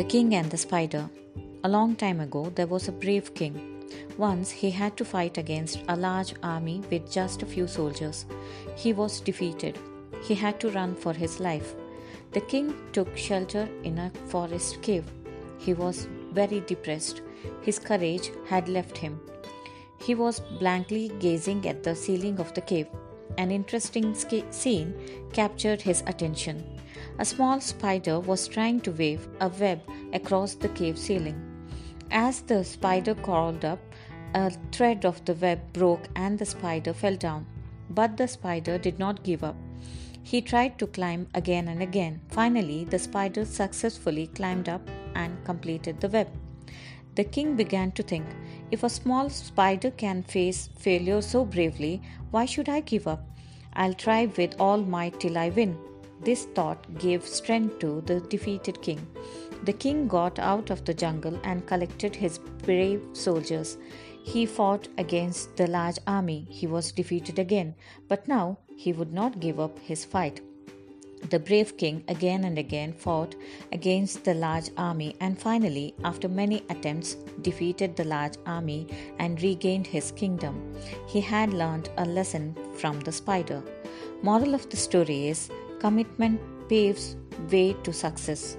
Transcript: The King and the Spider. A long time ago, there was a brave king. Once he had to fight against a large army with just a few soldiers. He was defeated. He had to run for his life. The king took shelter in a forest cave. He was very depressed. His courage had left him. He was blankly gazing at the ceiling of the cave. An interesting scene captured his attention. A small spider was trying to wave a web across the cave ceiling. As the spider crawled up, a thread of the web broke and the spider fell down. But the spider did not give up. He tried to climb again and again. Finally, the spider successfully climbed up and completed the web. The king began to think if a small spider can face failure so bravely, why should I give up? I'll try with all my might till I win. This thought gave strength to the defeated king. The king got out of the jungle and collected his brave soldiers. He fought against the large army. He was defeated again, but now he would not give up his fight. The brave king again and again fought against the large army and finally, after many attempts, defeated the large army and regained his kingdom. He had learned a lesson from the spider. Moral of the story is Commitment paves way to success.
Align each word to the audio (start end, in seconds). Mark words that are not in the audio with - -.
The 0.00 0.06
King 0.06 0.34
and 0.34 0.50
the 0.50 0.56
Spider. 0.56 1.10
A 1.62 1.68
long 1.68 1.94
time 1.94 2.20
ago, 2.20 2.50
there 2.54 2.66
was 2.66 2.88
a 2.88 2.92
brave 3.00 3.34
king. 3.34 3.84
Once 4.16 4.50
he 4.50 4.70
had 4.70 4.96
to 4.96 5.04
fight 5.04 5.36
against 5.36 5.82
a 5.88 5.94
large 5.94 6.32
army 6.42 6.82
with 6.90 7.12
just 7.12 7.42
a 7.42 7.46
few 7.46 7.66
soldiers. 7.66 8.24
He 8.76 8.94
was 8.94 9.20
defeated. 9.20 9.78
He 10.22 10.34
had 10.34 10.58
to 10.60 10.70
run 10.70 10.94
for 10.94 11.12
his 11.12 11.38
life. 11.38 11.74
The 12.32 12.40
king 12.40 12.74
took 12.94 13.14
shelter 13.14 13.68
in 13.82 13.98
a 13.98 14.10
forest 14.28 14.80
cave. 14.80 15.04
He 15.58 15.74
was 15.74 16.08
very 16.32 16.60
depressed. 16.60 17.20
His 17.60 17.78
courage 17.78 18.30
had 18.48 18.70
left 18.70 18.96
him. 18.96 19.20
He 19.98 20.14
was 20.14 20.40
blankly 20.58 21.12
gazing 21.18 21.68
at 21.68 21.82
the 21.82 21.94
ceiling 21.94 22.40
of 22.40 22.54
the 22.54 22.62
cave. 22.62 22.88
An 23.36 23.50
interesting 23.50 24.14
scene 24.14 24.94
captured 25.34 25.82
his 25.82 26.02
attention. 26.06 26.79
A 27.18 27.24
small 27.24 27.60
spider 27.60 28.20
was 28.20 28.48
trying 28.48 28.80
to 28.82 28.92
wave 28.92 29.28
a 29.40 29.48
web 29.48 29.80
across 30.12 30.54
the 30.54 30.68
cave 30.68 30.98
ceiling. 30.98 31.38
As 32.10 32.40
the 32.42 32.64
spider 32.64 33.14
crawled 33.14 33.64
up, 33.64 33.78
a 34.34 34.50
thread 34.72 35.04
of 35.04 35.24
the 35.24 35.34
web 35.34 35.60
broke 35.72 36.08
and 36.16 36.38
the 36.38 36.46
spider 36.46 36.92
fell 36.92 37.16
down. 37.16 37.46
But 37.90 38.16
the 38.16 38.28
spider 38.28 38.78
did 38.78 38.98
not 38.98 39.22
give 39.22 39.42
up. 39.44 39.56
He 40.22 40.40
tried 40.40 40.78
to 40.78 40.86
climb 40.86 41.26
again 41.34 41.68
and 41.68 41.82
again. 41.82 42.20
Finally, 42.28 42.84
the 42.84 42.98
spider 42.98 43.44
successfully 43.44 44.28
climbed 44.28 44.68
up 44.68 44.88
and 45.14 45.44
completed 45.44 46.00
the 46.00 46.08
web. 46.08 46.28
The 47.16 47.24
king 47.24 47.56
began 47.56 47.90
to 47.92 48.02
think 48.02 48.26
if 48.70 48.84
a 48.84 48.88
small 48.88 49.28
spider 49.28 49.90
can 49.90 50.22
face 50.22 50.68
failure 50.78 51.20
so 51.20 51.44
bravely, 51.44 52.00
why 52.30 52.44
should 52.46 52.68
I 52.68 52.80
give 52.80 53.08
up? 53.08 53.26
I'll 53.72 53.94
try 53.94 54.26
with 54.36 54.54
all 54.60 54.78
my 54.78 55.10
might 55.10 55.20
till 55.20 55.36
I 55.36 55.48
win. 55.48 55.76
This 56.22 56.44
thought 56.54 56.98
gave 56.98 57.26
strength 57.26 57.78
to 57.78 58.02
the 58.02 58.20
defeated 58.20 58.82
king. 58.82 59.06
The 59.64 59.72
king 59.72 60.06
got 60.06 60.38
out 60.38 60.70
of 60.70 60.84
the 60.84 60.94
jungle 60.94 61.38
and 61.44 61.66
collected 61.66 62.14
his 62.14 62.38
brave 62.38 63.02
soldiers. 63.12 63.78
He 64.22 64.44
fought 64.44 64.88
against 64.98 65.56
the 65.56 65.66
large 65.66 65.98
army. 66.06 66.46
He 66.50 66.66
was 66.66 66.92
defeated 66.92 67.38
again, 67.38 67.74
but 68.08 68.28
now 68.28 68.58
he 68.76 68.92
would 68.92 69.12
not 69.12 69.40
give 69.40 69.58
up 69.58 69.78
his 69.78 70.04
fight. 70.04 70.40
The 71.28 71.38
brave 71.38 71.76
king 71.76 72.02
again 72.08 72.44
and 72.44 72.58
again 72.58 72.92
fought 72.92 73.34
against 73.72 74.24
the 74.24 74.34
large 74.34 74.70
army 74.76 75.16
and 75.20 75.38
finally, 75.38 75.94
after 76.02 76.28
many 76.28 76.62
attempts, 76.70 77.14
defeated 77.42 77.94
the 77.96 78.04
large 78.04 78.36
army 78.46 78.86
and 79.18 79.42
regained 79.42 79.86
his 79.86 80.12
kingdom. 80.12 80.74
He 81.06 81.20
had 81.20 81.52
learned 81.52 81.90
a 81.98 82.04
lesson 82.04 82.56
from 82.76 83.00
the 83.00 83.12
spider. 83.12 83.62
Moral 84.22 84.54
of 84.54 84.68
the 84.70 84.76
story 84.76 85.28
is 85.28 85.50
Commitment 85.80 86.38
paves 86.68 87.16
way 87.50 87.74
to 87.84 87.92
success. 87.92 88.56